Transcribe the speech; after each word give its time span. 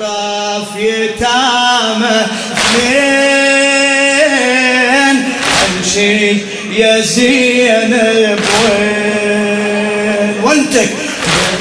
بالطاف 0.00 0.76
يتامى 0.76 2.26
اثنين 2.56 3.16
أمشي 5.78 6.36
يا 6.70 7.00
زينب 7.00 8.40
وين 8.64 10.34
وانتك. 10.42 10.90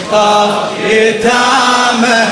بالطاف 0.02 0.70
يتامى 0.92 2.29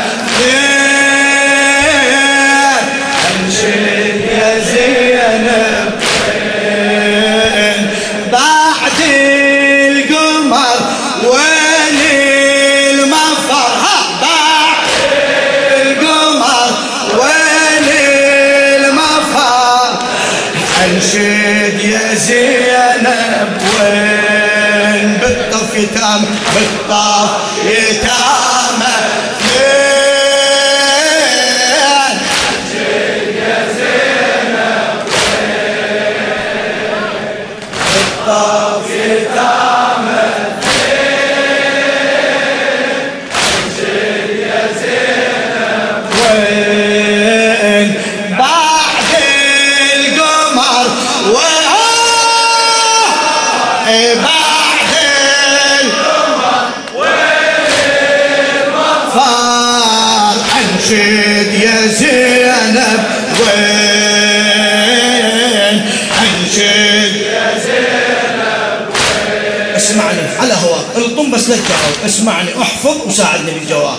بس 71.38 71.50
لا 71.50 71.56
تجاوب 71.56 71.96
اسمعني 72.06 72.62
احفظ 72.62 72.98
وساعدني 73.08 73.52
بالجواب. 73.52 73.98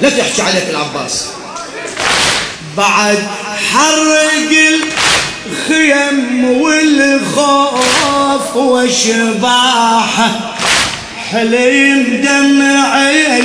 لا 0.00 0.10
تحكي 0.10 0.42
عليك 0.42 0.64
العباس. 0.70 1.26
بعد 2.76 3.18
حرق 3.72 4.52
الخيم 5.50 6.44
والخوف 6.60 8.56
وشباحة 8.56 10.30
حليم 11.30 12.22
دمعي 12.24 13.42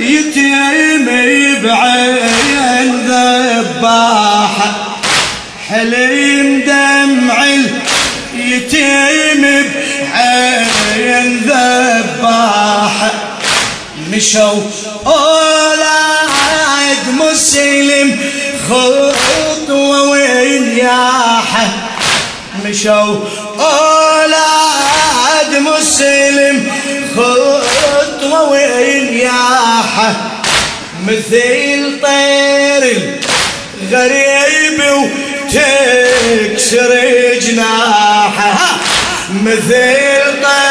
يتيم 0.00 1.06
بعين 1.62 3.06
ذباحة 3.06 4.70
حليم 5.68 6.60
دمعي 6.66 7.60
يتيم 8.34 9.42
بعين 10.12 11.40
ذباحة 11.44 11.69
مشوا 14.20 14.62
أولاد 15.06 17.04
مسلم 17.20 18.18
خطوة 18.68 20.08
وينياحة 20.10 21.68
مشوا 22.64 23.16
أولاد 23.58 25.52
مسلم 25.60 26.72
خطوة 27.16 28.50
وينياحة 28.50 30.14
مثل 31.06 32.00
طير 32.02 33.20
غريب 33.92 34.82
وتكسر 35.48 36.92
جناحه. 37.40 38.76
مثل 39.44 40.42
طير 40.42 40.69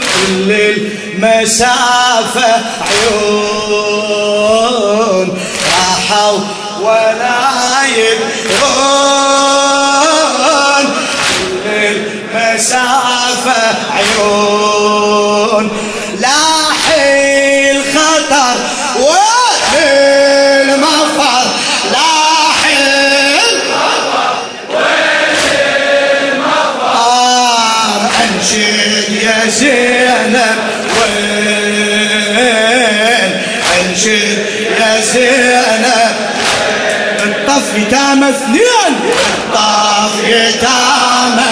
كل 0.00 0.50
المسافة 0.52 2.50
عيون 3.20 4.06
راحوا 5.76 6.38
ولا 6.80 7.40
يدرون. 7.96 8.40
كل 11.64 11.70
المسافة 12.34 13.60
عيون 13.92 15.64
أنشد 28.22 29.12
يا 29.22 29.38
زينب 29.48 30.58
وين؟ 30.96 32.40
أنشد 33.80 34.38
يا 34.80 34.92
زينب. 35.12 36.16
الطف 37.24 37.66
يتامى 37.78 38.28
اثنين. 38.30 38.94
الطف 39.54 40.14
يتامى 40.28 41.50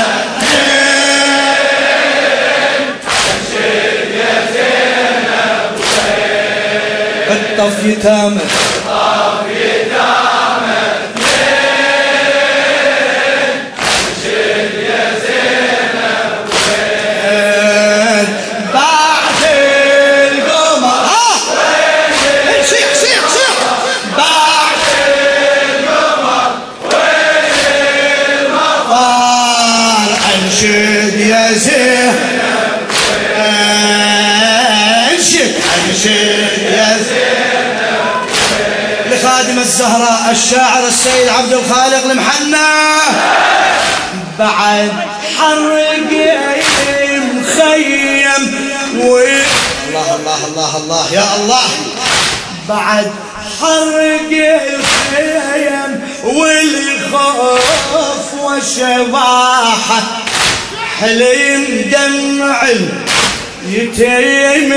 الطف 7.31 7.85
يتامى 7.85 8.41
الشاعر 40.31 40.87
السيد 40.89 41.29
عبد 41.29 41.53
الخالق 41.53 42.11
المحنى 42.11 42.69
بعد 44.39 44.93
حرق 45.39 46.13
مخيم 47.35 48.43
و... 48.99 49.19
الله 49.89 50.15
الله 50.17 50.47
الله 50.47 50.77
الله 50.77 51.13
يا 51.13 51.25
الله. 51.37 51.63
بعد 52.69 53.13
حرق 53.61 54.31
الخيم 54.33 56.01
والخوف 56.25 57.55
والشباحة 58.43 60.03
حليم 61.01 61.91
دمع 61.93 62.63
يتيم 63.67 64.71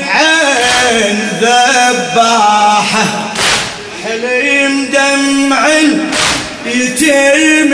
بعين 0.00 1.28
ذباحة 1.40 3.29
حليم 4.70 4.90
دمع 4.92 5.68
يتيم 6.66 7.70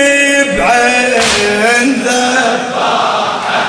بعين 0.59 2.03
ذباحة 2.05 3.67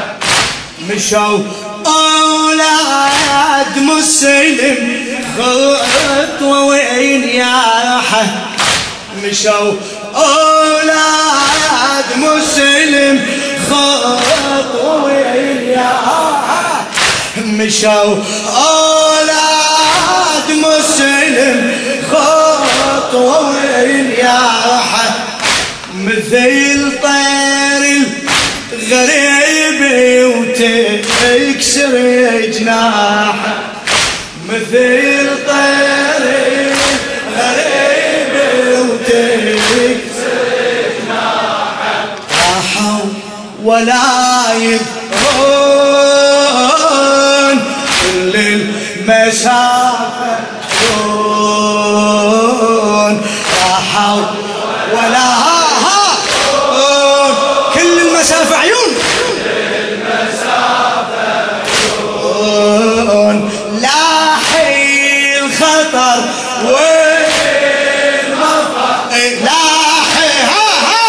مشوا 0.89 1.39
أولاد 1.85 3.77
مسلم 3.77 5.05
خطوة 5.37 6.63
وإنياحة 6.63 8.25
مشوا 9.23 9.73
أولاد 10.15 12.05
مسلم 12.17 13.25
خطوة 13.69 15.03
وإنياحة 15.03 16.85
مشوا 17.45 18.15
أولاد 18.57 19.46
وإنياحة 23.27 25.07
مثل 25.95 26.91
طير 27.03 27.83
الغريب 28.73 29.81
وتكسر 30.35 31.93
جناحه. 32.59 33.55
مثل 34.49 35.27
طير 35.47 36.35
الغريب 37.27 38.33
وتكسر 38.79 40.37
جناحه. 40.99 41.97
راحوا 42.31 43.05
ولا 43.63 44.09
يدرون 44.57 44.87
كل 48.01 48.33
المسافة 48.35 49.86
راحوا 53.97 54.21
ولا 54.93 55.17
ها 55.17 55.63
ها. 55.85 56.01
كل 57.73 57.99
المسافة 57.99 58.55
عيون. 58.57 58.91
لاحي 63.81 65.39
الخطر 65.39 66.19
والمطر 66.63 67.87
لاحي 69.43 70.33
ها 70.43 70.69
ها. 70.87 71.07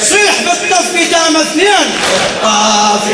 صيح 0.00 0.34
بالطف 0.44 0.94
يتامى 0.94 1.40
اثنين 1.40 1.86
طاف 2.46 3.08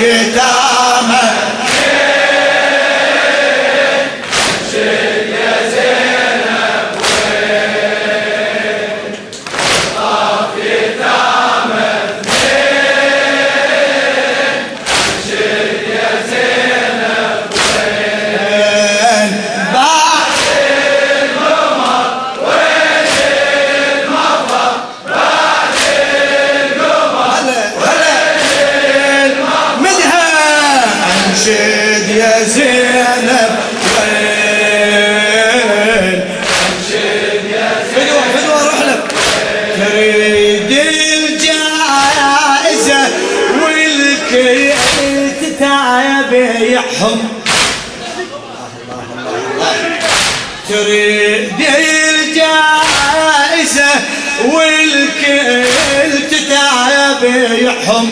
تتابعهم 57.82 58.10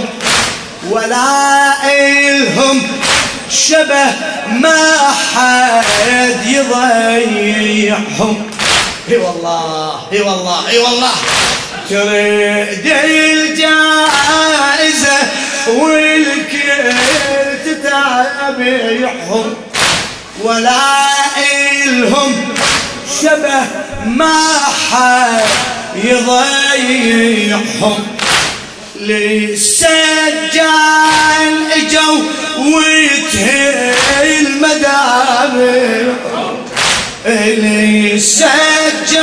ولا 0.91 1.75
إلهم 1.85 2.83
شبه 3.50 4.07
ما 4.61 4.97
حد 5.35 6.47
يضيعهم. 6.47 8.50
إي 9.11 9.17
والله 9.17 10.00
إي 10.12 10.21
والله 10.21 10.69
إي 10.69 10.79
والله. 10.79 11.11
تريد 11.91 12.87
الجائزة 13.50 15.19
والكل 15.69 16.93
تتابعهم 17.65 19.55
ولا 20.43 21.07
إلهم 21.85 22.33
شبه 23.23 23.62
ما 24.07 24.43
حد 24.91 25.41
يضيعهم. 26.05 27.99
للسجان 29.00 30.61
اجوا 31.76 32.23
وتهي 32.59 33.95
المدابر 34.40 36.14
للسجان 37.26 39.21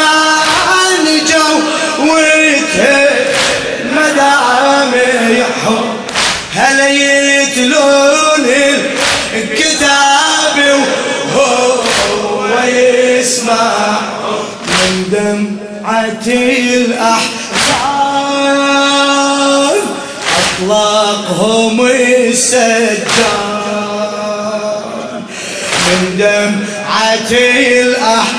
اجوا 1.07 1.59
وتهي 1.99 3.07
مدامعهم 3.91 5.85
هل 6.55 6.77
يتلون 7.01 8.45
الكتاب 9.33 10.57
وهو 11.35 12.47
يسمع 12.67 13.99
من 14.67 14.93
دمعة 15.11 16.27
الأحزان. 16.67 17.27
أطلقهم 20.57 21.85
السجان 21.85 22.97
من 25.87 26.17
دمعة 26.17 27.31
الأحزان 27.31 28.36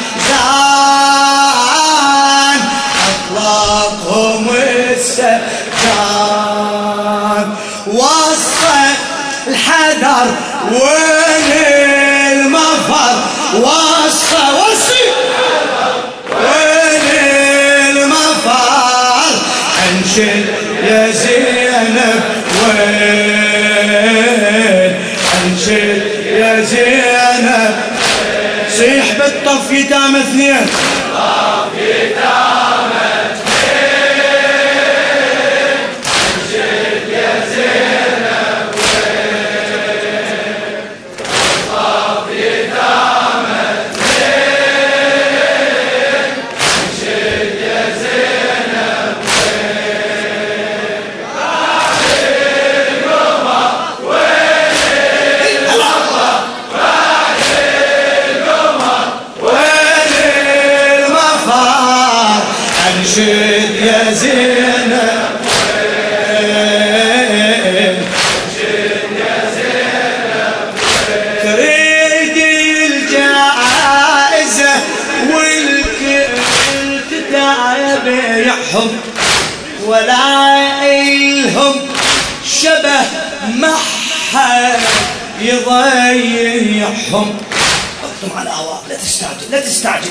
تستعجل. 89.60 90.10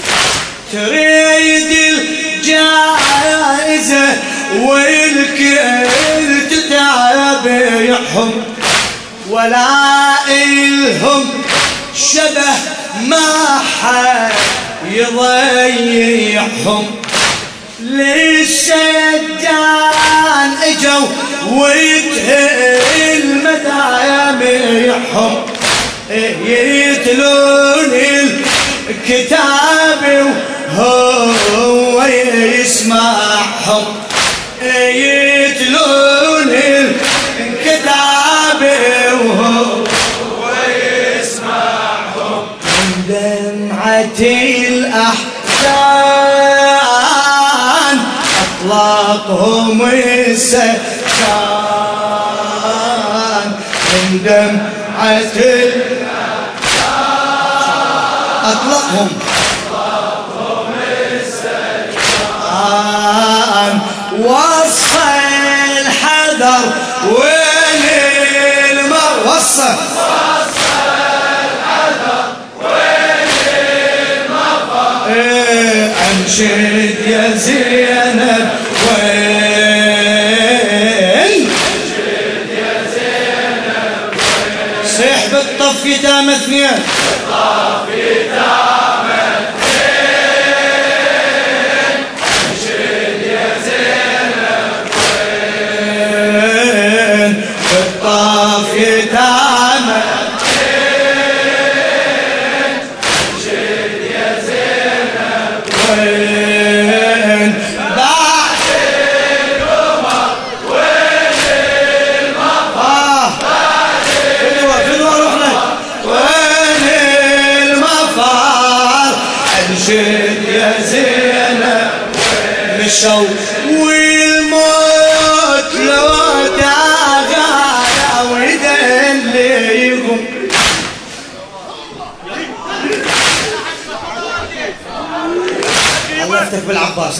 تريد 0.73 1.71
الجائزة 2.43 4.07
والكل 4.61 5.87
تتابعهم. 6.51 8.31
ولا 9.29 10.13
إلهم 10.27 11.29
شبه 11.95 12.53
ما 13.07 13.59
حد 13.81 14.31
يضيعهم 14.91 16.85
للشجان 17.79 19.47
إجوا 20.63 21.07
ويتهل 21.51 23.23
مدامعهم 23.43 25.35
يتلون 26.45 27.93
الكتاب 28.89 29.36
دمعة 44.17 44.67
الأحزان 44.67 45.17
أطلقهم 48.65 49.81
السكان. 50.31 50.77
من 53.93 54.19
دمعة 54.23 55.37
أطلقهم 58.43 59.09
انشد 76.39 77.07
يا 77.07 77.35
زينب 77.35 78.49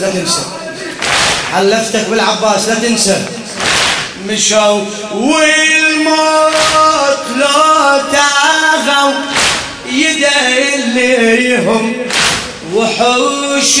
لا 0.00 0.10
تنسى. 0.10 0.42
حلفتك 1.52 2.06
بالعباس 2.10 2.68
لا 2.68 2.74
تنسى. 2.74 3.16
مشوا 4.26 4.84
والموت 5.14 6.56
لو 7.36 8.00
تعالوا 8.12 9.12
يدليهم 9.92 11.92
وحوش 12.74 13.78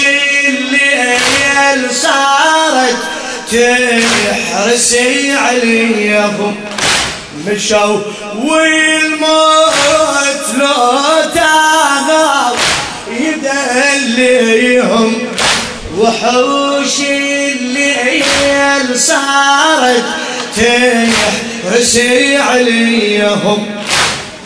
الليل 0.48 1.94
صارت 1.94 2.96
تحرس 3.52 4.94
عليهم. 5.30 6.56
مشوا 7.46 7.98
والموت 8.38 9.74
لو 10.58 10.98
تغاب 11.34 12.56
يدليهم 14.08 15.27
وحوش 15.98 17.00
الليل 17.00 18.88
صارت 18.98 20.04
تحرس 20.56 21.94
عليهم. 22.36 23.60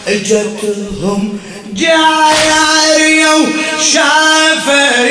إجتهم 0.09 1.39
جاية 1.75 3.35
وشافت 3.79 5.05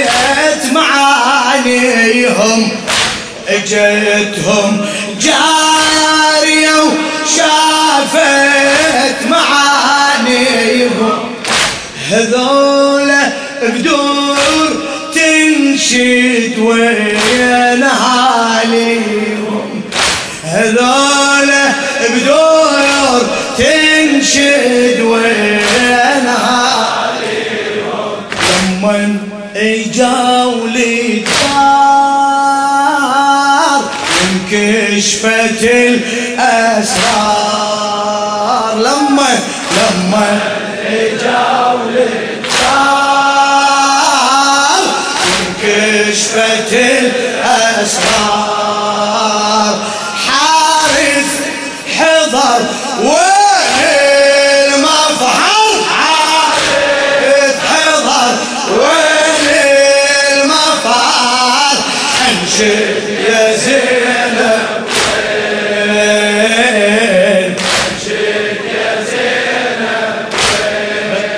معانيهم. 0.73 2.59
إجتهم 3.47 4.85
جارية 5.21 6.77
وشافت 7.23 8.39
معانيهم. 9.29 11.19
هذولا 12.09 13.23
بدور 13.63 14.10
تنشد 15.91 16.59
وين 16.59 17.83
هاليهم 17.83 19.81
هذولا 20.43 21.73
بدور 22.09 23.21
تنشد 23.57 24.99
وين 25.01 26.27
لمن 28.81 29.17
اجاوا 29.55 30.67
للدار 30.67 31.31
انكشفت 34.23 35.63
الأسرار. 35.63 37.21
لما 38.75 39.39
لما 39.77 40.50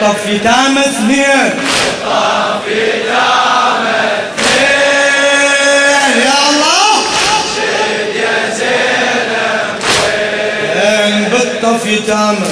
بالطف 0.04 0.28
يتامى 0.28 0.80
اثنين 0.80 1.54
بالطف 2.04 2.68
يتامى 2.68 4.02
اثنين 4.40 6.16
يا 6.26 6.38
الله. 6.50 6.94
شد 7.56 8.16
يا 8.16 8.38
زينب 8.56 9.80
وين 10.04 11.24
بالطف 11.30 11.86
يتامى 11.86 12.48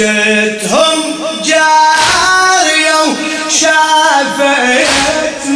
اجتهم 0.00 1.14
جارية 1.44 2.94
وشافت 3.46 4.88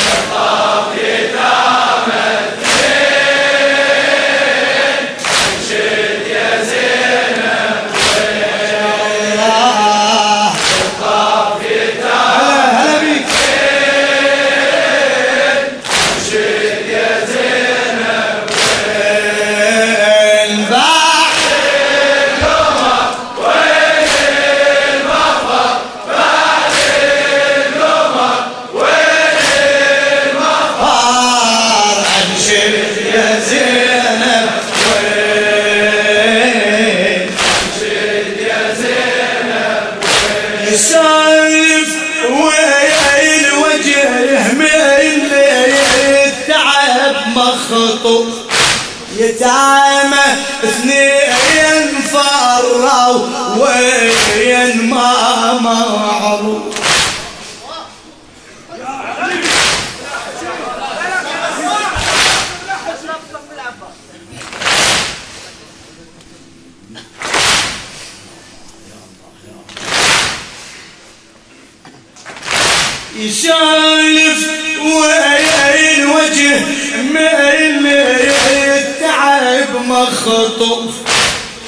مخطوف 80.04 80.94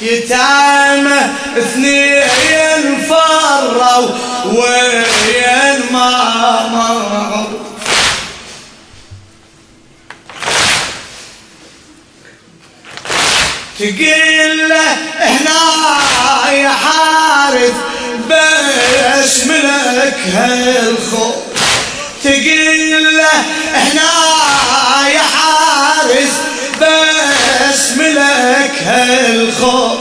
يتامى 0.02 1.20
اثنين 1.58 3.04
فروا 3.08 4.08
وين 4.46 5.80
ما 5.92 6.10
معروف 6.72 7.66
تقول 13.78 14.68
له 14.68 14.92
هنا 15.20 15.60
يا 16.52 16.68
حارث 16.70 17.74
بس 18.30 19.44
ملك 19.46 20.18
هالخوف. 20.34 21.34
تقول 22.24 23.16
له 23.16 23.32
هنا 23.74 24.10
يا 25.08 25.22
حارث 25.22 26.32
بس 26.80 27.15
ملك 27.96 28.82
هالخوف 28.86 29.98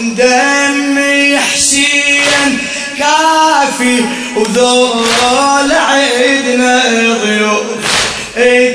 دمي 0.00 1.38
حسين 1.38 2.58
كافي 2.98 4.04
وذول 4.36 5.72
عيدنا 5.72 6.82
ضيوف 7.24 7.64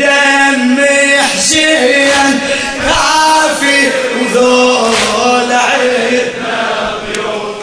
دمي 0.01 1.21
حسين 1.35 2.39
كافي 2.85 3.89
وذول 4.21 5.51
عيدنا 5.51 6.93
ضيوف 7.05 7.55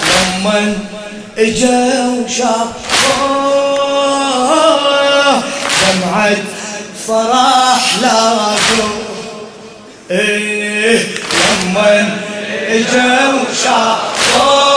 لمن 0.44 0.78
إجا 1.38 2.08
وشافوه 2.08 2.72
دمعة 5.82 6.36
فرح 7.08 7.82
لاقوا 8.02 8.88
إيه 10.10 10.51
لمن 10.92 12.06
إجا 12.68 13.18
وشافوه 13.34 14.71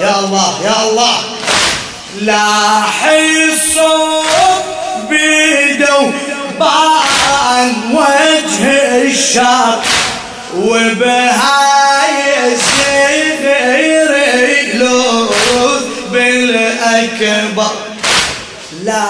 يا 0.00 0.18
الله 0.18 0.54
يا 0.64 0.82
الله. 0.88 1.16
لاحي 2.20 3.44
الصوت 3.44 4.64
بيده 5.10 6.10
عن 6.60 7.72
وجه 7.92 8.62
الشر 9.02 9.78
وبهاي 10.56 12.52
الزغيري 12.52 14.72
لوذ 14.72 15.82
بالأكبر. 16.12 17.72
لا 18.84 19.08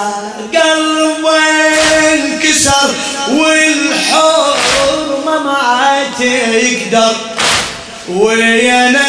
قلبه 0.55 1.39
انكسر 2.13 2.91
والحرمة 3.31 5.35
ما 5.45 6.05
تقدر. 6.19 7.15
علي 8.09 9.06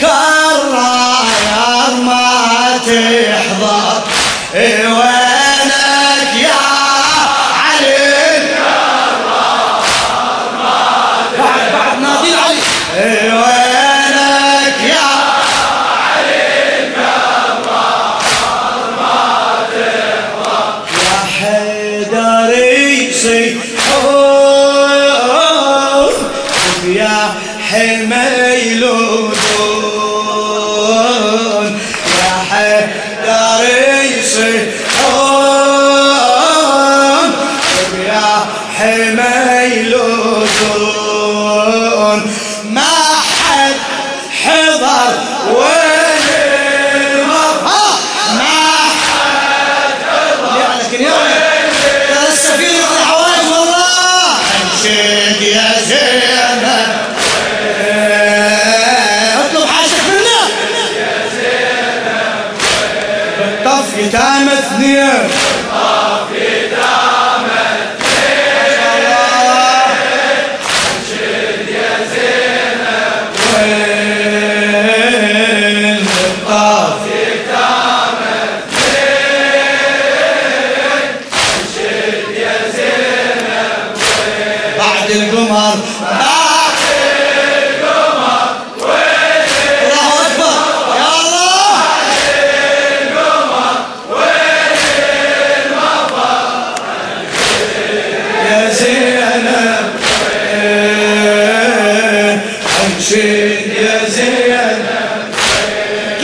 كرار 0.00 1.94
ما 2.04 2.78
تحضر. 2.86 4.02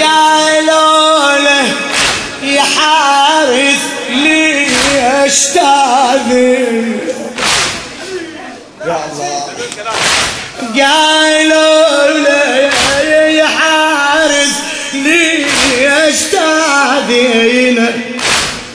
قالوا 0.03 1.38
له 1.38 1.69
يا 2.42 2.62
حارث 2.62 3.83
ليش 4.11 5.38
تاذي 5.55 6.66
قالوا 10.81 12.11
له 12.25 12.71
يا 13.29 13.47
حارس 13.47 14.55
ليش 14.95 16.16
تاذينا 16.33 17.88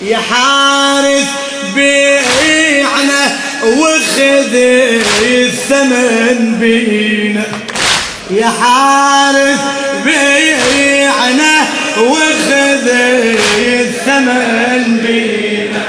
يا 0.02 0.18
حارس 0.18 1.28
بيعنا 1.76 3.38
وخذ 3.64 4.56
الثمن 5.22 6.56
بينا. 6.60 7.61
يا 8.32 8.50
حارس 8.62 9.60
بيعنا 10.06 11.56
وخذ 11.98 12.88
الثمن 13.60 14.98
بينا. 15.08 15.84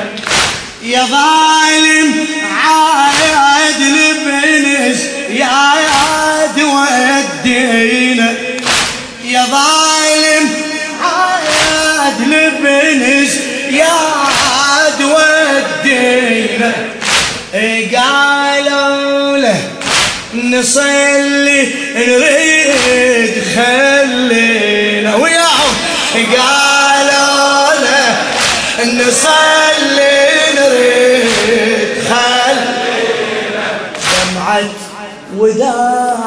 يا 0.83 1.03
ظالم 1.05 2.27
عاد 2.65 3.81
لبنس 3.81 5.01
يا 5.31 5.47
عاد 5.47 6.59
ودينا. 6.63 8.35
يا 9.25 9.45
ظالم 9.45 10.51
عاد 11.03 12.19
لبنس 12.21 13.33
يا 13.71 13.93
عاد 13.93 15.01
ودينا. 15.03 16.73
قالوا 17.97 19.37
له 19.39 19.61
نصلي 20.35 21.52
نريد 21.97 23.35
خلينا 23.57 25.15
وياهم 25.17 25.75
قالوا 26.15 27.75
له 27.81 28.17
نصلي 28.85 30.29
نريد 30.57 31.93
خلينا. 32.09 33.67
دمعت 34.25 34.79
وداع 35.37 36.19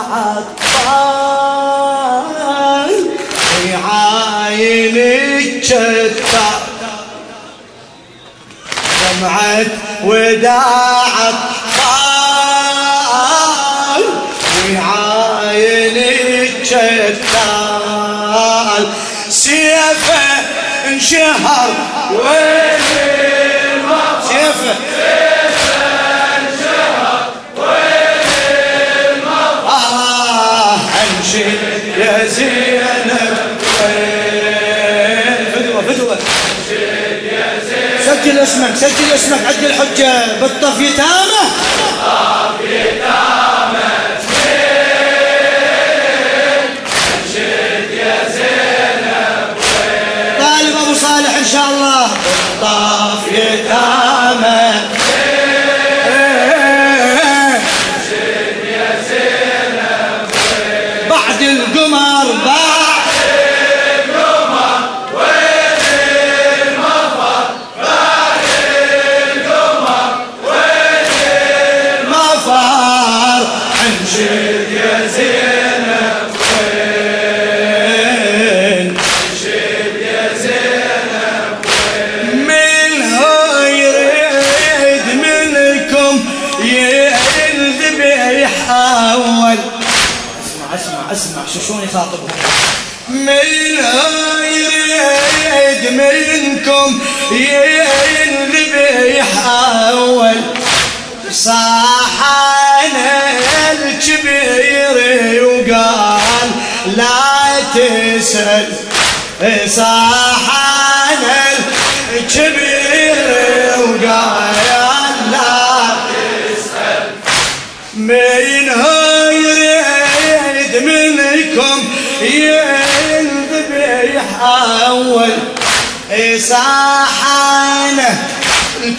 اطفال 1.76 2.96
في 3.40 3.74
عاين 3.74 4.98
الشتاء 4.98 6.62
دمعت 9.02 9.68
وداع 10.04 11.14
شهر. 21.10 21.70
وين 22.12 22.76
آه، 29.68 30.78
شيفه 31.32 31.96
يا 31.98 32.26
زينب. 32.28 33.56
فدوة 35.56 35.82
فدوة. 35.82 36.18
سجل 38.06 38.40
اسمك 38.40 38.76
سجل 38.76 39.14
اسمك 39.16 39.40
عد 39.48 39.64
الحجة 39.64 40.40
بالطف 40.42 40.80
يتامه 40.82 41.44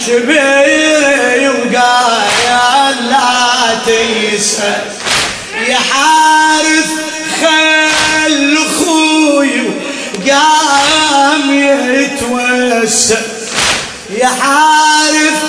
الكبير 0.09 1.51
وقال 1.51 2.95
لا 3.09 3.75
تسأل 3.85 4.81
يا 5.67 5.77
حارث 5.77 6.89
خل 7.41 8.57
أخوي 8.57 9.61
قام 10.29 11.51
يتوسل. 11.93 13.21
يا 14.09 14.27
حارث 14.27 15.39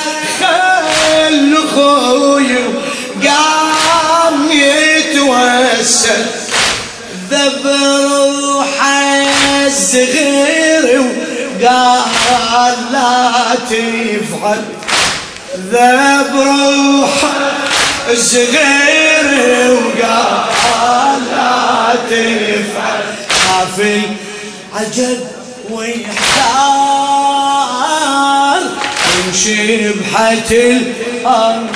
خل 0.41 1.57
أخوي 1.65 2.57
قام 3.27 4.51
يتوسل. 4.51 6.27
ذب 7.31 7.67
روحه 7.67 9.67
الصغير 9.67 11.28
وقال 11.63 12.75
لا 12.93 13.33
تفعل 13.71 14.65
ذب 15.73 16.33
روحه 16.35 17.33
الصغير 18.11 19.29
وقال 19.71 21.21
لا 21.31 21.95
تفعل 22.11 23.07
خاف 23.49 23.77
العجب 23.81 25.21
ويحتار 25.71 26.59
يمشي 29.19 29.89
بحت 29.89 30.51
الأنوار. 30.53 31.69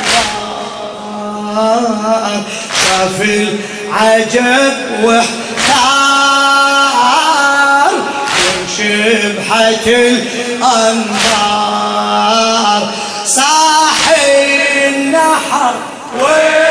شاف 2.89 3.19
العجب 3.21 4.75
واحتار 5.03 6.22
يمشي 8.79 9.33
بحت 9.33 9.87
الأنوار 9.87 11.13
صاحي 13.25 14.89
النحر. 14.89 15.75
وين 16.21 16.62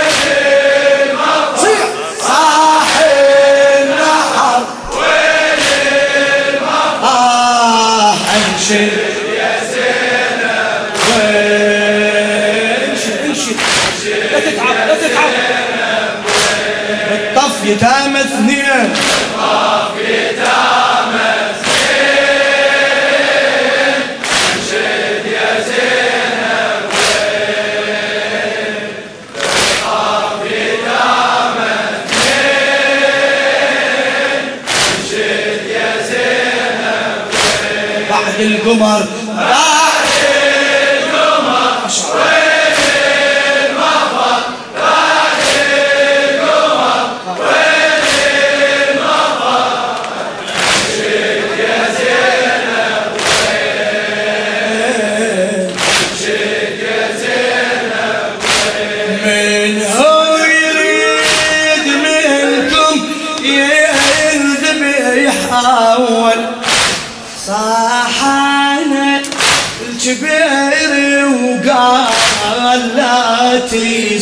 بعد 38.82 39.21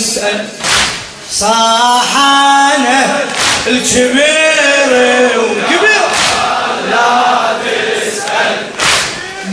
تسأل 0.10 0.46
صاحنا 1.32 3.00
الكبير 3.68 5.40
وكبير. 5.40 6.06
لا 6.90 7.58
تسأل. 7.64 8.56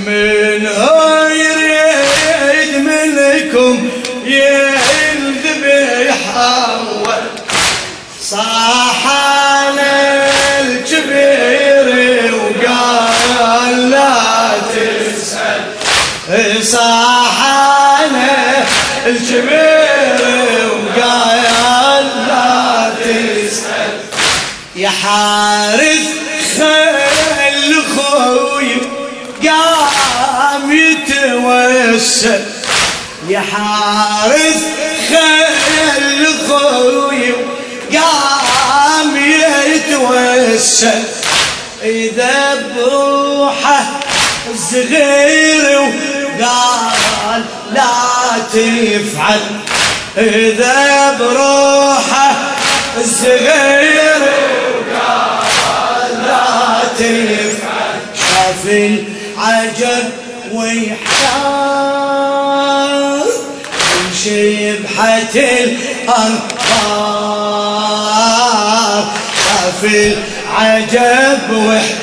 من 0.06 0.66
هو 0.66 1.26
يريد 1.26 2.72
منكم 2.76 3.88
يذبح 4.24 6.16
أول 6.36 7.24
صاحنا 8.22 9.94
الكبير 10.60 12.34
وقال 12.34 13.90
لا 13.90 14.14
تسأل. 14.72 15.62
صاحنا 16.64 18.36
الكبير 19.06 19.75
يا 25.06 25.12
حارث 25.12 26.06
خل 26.58 27.82
خوي 27.96 28.72
قام 29.48 30.72
يتوسل. 30.72 32.44
يا 33.28 33.40
حارث 33.52 34.62
خل 35.08 36.26
خوي 36.48 37.32
قام 37.92 39.16
يتوسل. 39.66 41.02
إذا 41.82 42.66
بروحه 42.76 44.00
الصغير 44.54 45.80
وقال 46.40 47.44
لا 47.72 47.92
تفعل. 48.52 49.40
إذا 50.18 51.16
بروحة 51.20 52.30
الصغير 53.00 54.45
شاف 58.14 58.64
العجب 58.66 60.04
ويحتار 60.52 61.96
من 63.94 64.06
شبحة 64.24 65.34
الأنقار 67.76 69.04
شاف 69.44 69.80
العجب 69.84 71.50
واحتار 71.50 71.95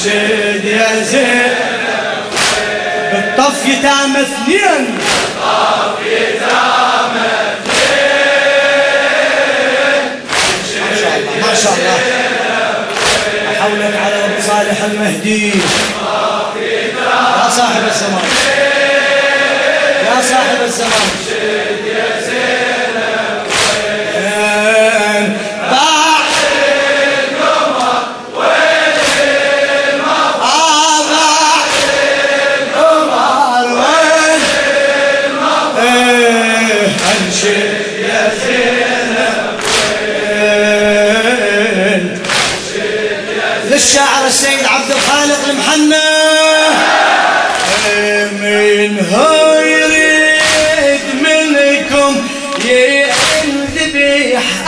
أنشد 0.00 0.64
يا 0.64 1.02
زينب 1.02 1.56
بالطف 3.12 3.66
يتام 3.66 4.16
اثنين. 4.16 4.98
ما 11.40 11.54
شاء 11.62 11.72
الله 11.72 11.98
حولا 13.60 13.98
على 14.04 14.24
ابو 14.24 14.40
صالح 14.46 14.82
المهدي. 14.82 15.48
يا 17.36 17.50
صاحب 17.50 17.84
الزمان. 17.88 18.28
يا 20.06 20.22
صاحب 20.22 20.62
الزمان. 20.64 21.39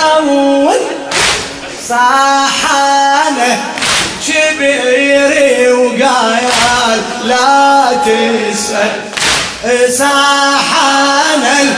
ينذبح 0.02 0.14
أول 0.16 0.74
صاحانه 1.88 3.60
شبيري 4.26 5.72
وقايل 5.72 7.02
لا 7.24 7.92
تسأل 8.04 9.92
صاحانه 9.92 11.76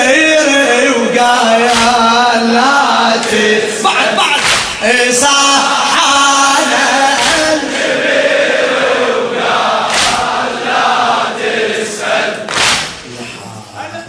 وقايل 0.00 1.72
لا 2.52 3.16
بعد 3.84 4.12
بعد. 4.16 5.12
صح 5.12 5.70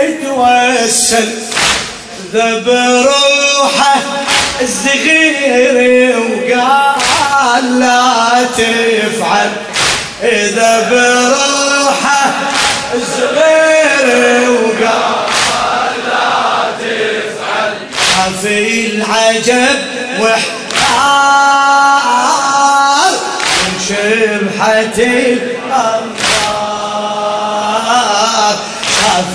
يتوسل. 0.00 1.45
ذب 2.34 2.68
روحه 2.68 4.00
الصغير 4.60 6.18
وقال 6.18 7.78
لا 7.78 8.46
تفعل. 8.56 9.50
إذا 10.22 10.88
بروحه 10.90 12.30
الصغير 12.94 14.50
وقال 14.50 15.16
في 18.42 18.86
العجب 18.86 19.78
واحتار 20.20 21.56
من 23.62 23.74
شبحة 23.88 24.98
الأنوار 24.98 26.16
شاف 28.82 29.34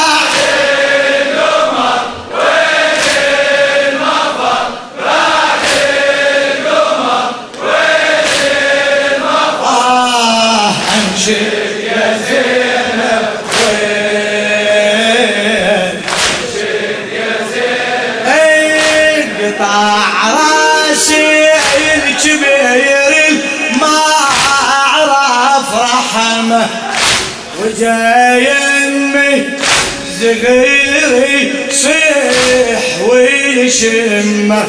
صغيري 30.41 31.53
صيح 31.71 32.81
ويشمه 33.09 34.63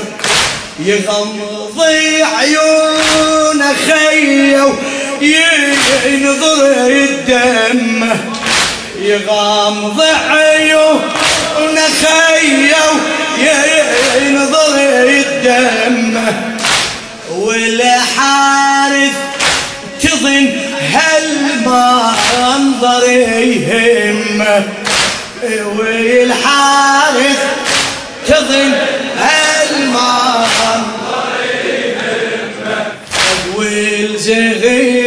يغمض 0.80 1.80
عيون 2.38 3.62
خيه 3.88 4.72
ينظر 5.20 6.86
الدم 6.86 8.08
يغمض 9.02 10.00
عيون 10.30 11.78
خيه 12.02 12.76
ينظر 14.18 14.74
الدم 15.04 16.20
والحارث 17.30 19.12
تظن 20.02 20.48
هالمنظر 20.94 22.22
يهمه 23.10 23.91
والحارث 25.60 27.40
تظن 28.28 28.72
المال 29.70 30.82
والزغيري 33.56 35.01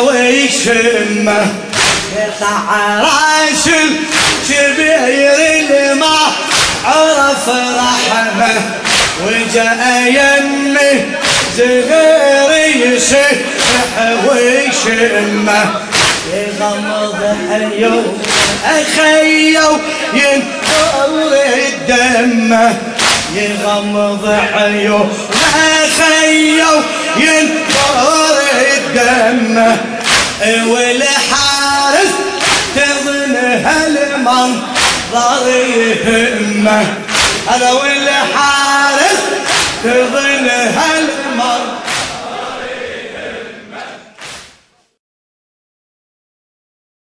ويشمه 0.00 1.46
قطع 2.16 3.00
راس 3.00 3.68
الكبير 3.68 5.36
الماء 5.60 6.32
عرف 6.84 7.48
رحمه. 7.48 8.60
وجاء 9.22 9.80
يمي 10.06 11.04
صغير 11.56 12.76
يصيح 12.76 13.38
ويشمه 14.28 15.64
يغمض 16.34 17.36
حيو 17.50 18.02
أخيو 18.64 19.78
ينطر 20.14 21.32
الدم 21.56 22.72
يغمض 23.34 24.24
حيو 24.54 25.06
أخيو 25.54 26.82
ينطر 27.16 28.23
الدم 28.94 29.76
والحارس 30.66 32.12
تظن 32.76 33.36
هالمنظر 33.64 35.48
يهمه. 35.48 36.86
هذا 37.48 37.70
والحارس 37.72 38.13